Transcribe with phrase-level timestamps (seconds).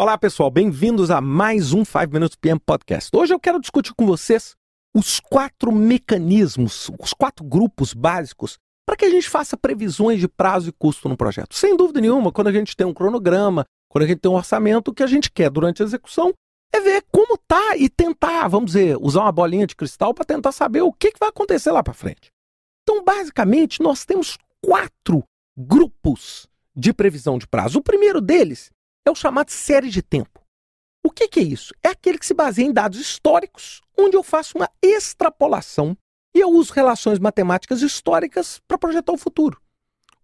[0.00, 3.10] Olá, pessoal, bem-vindos a mais um 5 Minutes PM Podcast.
[3.12, 4.54] Hoje eu quero discutir com vocês
[4.94, 10.68] os quatro mecanismos, os quatro grupos básicos para que a gente faça previsões de prazo
[10.68, 11.56] e custo no projeto.
[11.56, 14.92] Sem dúvida nenhuma, quando a gente tem um cronograma, quando a gente tem um orçamento,
[14.92, 16.32] o que a gente quer durante a execução
[16.72, 20.52] é ver como tá e tentar, vamos dizer, usar uma bolinha de cristal para tentar
[20.52, 22.30] saber o que, que vai acontecer lá para frente.
[22.84, 25.24] Então, basicamente, nós temos quatro
[25.58, 27.80] grupos de previsão de prazo.
[27.80, 28.70] O primeiro deles
[29.08, 30.40] é o chamado série de tempo.
[31.04, 31.74] O que, que, é isso?
[31.82, 35.96] É aquele que se baseia em dados históricos, onde eu faço uma extrapolação
[36.34, 39.60] e eu uso relações matemáticas históricas para projetar o futuro.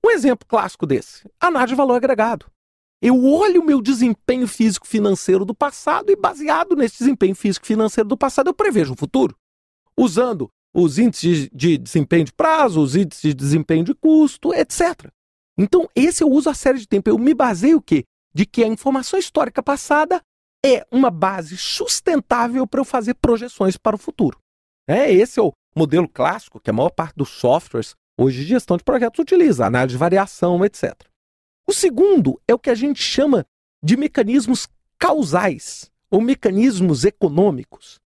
[0.04, 2.46] Um exemplo clássico desse, análise de valor agregado.
[3.00, 8.48] Eu olho o meu desempenho físico-financeiro do passado e, baseado nesse desempenho físico-financeiro do passado,
[8.48, 9.36] eu prevejo o futuro.
[9.96, 15.10] Usando os índices de desempenho de prazo, os índices de desempenho de custo, etc.
[15.56, 17.08] Então, esse eu uso a série de tempo.
[17.08, 18.04] Eu me baseio o quê?
[18.34, 20.20] De que a informação histórica passada
[20.64, 24.38] é uma base sustentável para eu fazer projeções para o futuro.
[24.88, 28.76] É, esse é o modelo clássico que a maior parte dos softwares hoje de gestão
[28.76, 30.94] de projetos utiliza, análise de variação, etc.
[31.66, 33.44] O segundo é o que a gente chama
[33.82, 34.68] de mecanismos
[34.98, 38.00] causais ou mecanismos econômicos.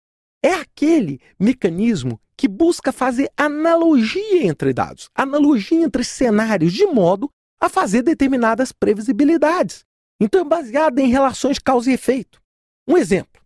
[0.42, 7.30] É aquele mecanismo que busca fazer analogia entre dados, analogia entre cenários, de modo
[7.60, 9.84] a fazer determinadas previsibilidades.
[10.24, 12.40] Então baseado em relações causa e efeito.
[12.88, 13.42] Um exemplo: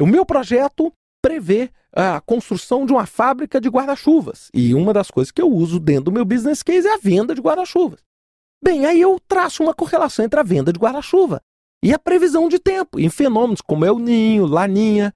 [0.00, 4.48] o meu projeto prevê a construção de uma fábrica de guarda-chuvas.
[4.54, 7.34] E uma das coisas que eu uso dentro do meu business case é a venda
[7.34, 8.00] de guarda-chuvas.
[8.64, 11.42] Bem, aí eu traço uma correlação entre a venda de guarda-chuva
[11.84, 15.12] e a previsão de tempo, em fenômenos como El Ninho, Laninha.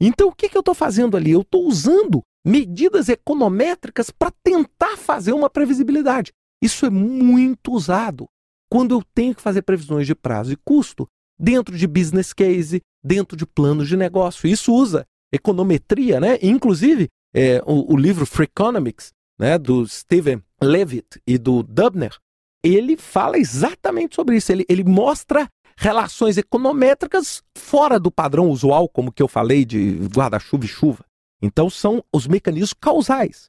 [0.00, 1.32] Então, o que, que eu estou fazendo ali?
[1.32, 6.32] Eu estou usando medidas econométricas para tentar fazer uma previsibilidade.
[6.62, 8.28] Isso é muito usado
[8.70, 11.06] quando eu tenho que fazer previsões de prazo e custo
[11.38, 14.48] dentro de business case, dentro de planos de negócio.
[14.48, 16.38] Isso usa econometria, né?
[16.42, 22.14] Inclusive, é, o, o, livro Free Economics, né, do Steven Levitt e do Dubner,
[22.62, 24.52] ele fala exatamente sobre isso.
[24.52, 30.64] Ele, ele mostra relações econométricas fora do padrão usual, como que eu falei de guarda-chuva
[30.64, 31.04] e chuva.
[31.40, 33.48] Então, são os mecanismos causais.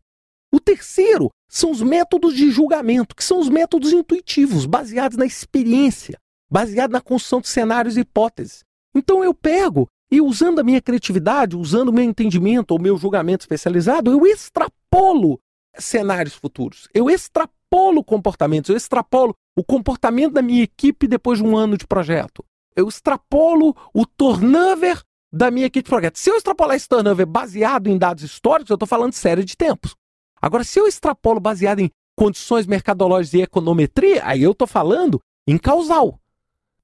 [0.53, 6.17] O terceiro são os métodos de julgamento, que são os métodos intuitivos, baseados na experiência,
[6.49, 8.63] baseados na construção de cenários e hipóteses.
[8.93, 13.43] Então eu pego e, usando a minha criatividade, usando o meu entendimento ou meu julgamento
[13.43, 15.39] especializado, eu extrapolo
[15.77, 21.55] cenários futuros, eu extrapolo comportamentos, eu extrapolo o comportamento da minha equipe depois de um
[21.55, 22.43] ano de projeto.
[22.75, 25.01] Eu extrapolo o turnover
[25.31, 26.19] da minha equipe de projeto.
[26.19, 29.95] Se eu extrapolar esse turnover baseado em dados históricos, eu estou falando série de tempos.
[30.41, 35.57] Agora, se eu extrapolo baseado em condições mercadológicas e econometria, aí eu estou falando em
[35.57, 36.19] causal.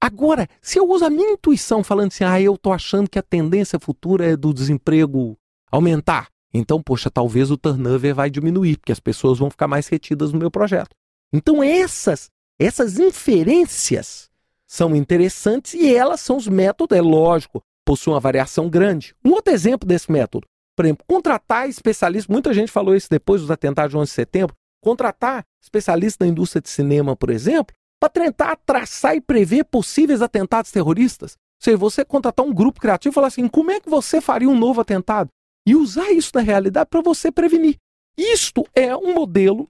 [0.00, 3.22] Agora, se eu uso a minha intuição falando assim, ah, eu estou achando que a
[3.22, 5.36] tendência futura é do desemprego
[5.70, 10.32] aumentar, então, poxa, talvez o turnover vai diminuir, porque as pessoas vão ficar mais retidas
[10.32, 10.94] no meu projeto.
[11.32, 14.30] Então, essas, essas inferências
[14.66, 19.14] são interessantes e elas são os métodos, é lógico, possuem uma variação grande.
[19.24, 20.46] Um outro exemplo desse método,
[20.78, 24.54] por exemplo, contratar especialistas, muita gente falou isso depois dos atentados de 11 de setembro,
[24.80, 30.70] contratar especialistas da indústria de cinema, por exemplo, para tentar traçar e prever possíveis atentados
[30.70, 31.32] terroristas.
[31.32, 34.48] Ou seja, você contratar um grupo criativo e falar assim, como é que você faria
[34.48, 35.30] um novo atentado?
[35.66, 37.74] E usar isso na realidade para você prevenir.
[38.16, 39.68] Isto é um modelo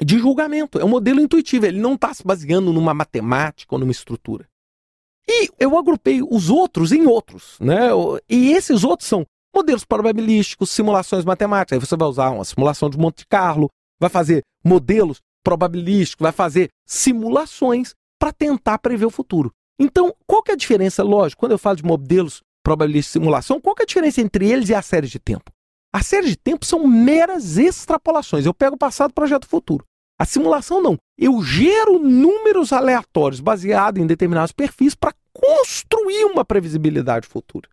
[0.00, 3.90] de julgamento, é um modelo intuitivo, ele não está se baseando numa matemática ou numa
[3.90, 4.46] estrutura.
[5.26, 7.88] E eu agrupei os outros em outros, né?
[8.28, 11.76] E esses outros são modelos probabilísticos, simulações matemáticas.
[11.76, 13.70] Aí você vai usar uma simulação de Monte Carlo,
[14.00, 19.52] vai fazer modelos probabilísticos, vai fazer simulações para tentar prever o futuro.
[19.78, 21.02] Então, qual que é a diferença?
[21.02, 24.50] Lógico, quando eu falo de modelos probabilísticos de simulação, qual que é a diferença entre
[24.50, 25.50] eles e a série de tempo?
[25.92, 28.46] A série de tempo são meras extrapolações.
[28.46, 29.84] Eu pego o passado, projeto futuro.
[30.18, 30.96] A simulação não.
[31.18, 37.68] Eu gero números aleatórios baseados em determinados perfis para construir uma previsibilidade futura.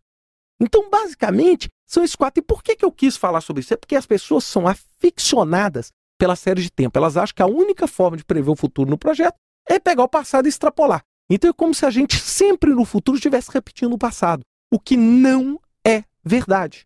[0.61, 2.39] Então, basicamente, são esses quatro.
[2.39, 3.73] E por que, que eu quis falar sobre isso?
[3.73, 6.97] É porque as pessoas são aficionadas pela série de tempo.
[6.99, 9.35] Elas acham que a única forma de prever o futuro no projeto
[9.67, 11.01] é pegar o passado e extrapolar.
[11.29, 14.95] Então é como se a gente sempre no futuro estivesse repetindo o passado, o que
[14.95, 16.85] não é verdade.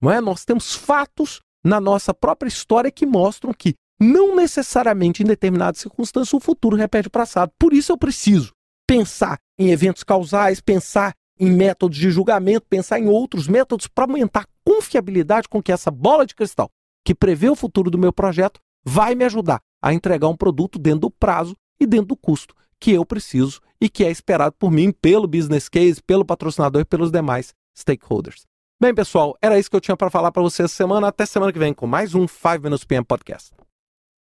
[0.00, 0.20] Não é?
[0.20, 6.34] Nós temos fatos na nossa própria história que mostram que não necessariamente em determinadas circunstâncias
[6.34, 7.50] o futuro repete o passado.
[7.58, 8.52] Por isso eu preciso
[8.86, 14.42] pensar em eventos causais, pensar em métodos de julgamento, pensar em outros métodos para aumentar
[14.42, 16.70] a confiabilidade com que essa bola de cristal,
[17.04, 21.00] que prevê o futuro do meu projeto, vai me ajudar a entregar um produto dentro
[21.00, 24.90] do prazo e dentro do custo que eu preciso e que é esperado por mim,
[24.90, 28.46] pelo business case, pelo patrocinador e pelos demais stakeholders.
[28.80, 31.08] Bem, pessoal, era isso que eu tinha para falar para vocês semana.
[31.08, 33.65] Até semana que vem com mais um 5 Minutes PM Podcast.